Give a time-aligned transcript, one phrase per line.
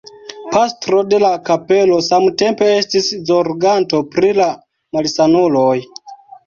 [0.53, 4.53] Pastro de la kapelo samtempe estis zorganto pri la
[4.99, 5.75] malsanuloj.